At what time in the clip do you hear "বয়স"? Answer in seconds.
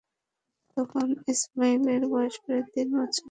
2.11-2.35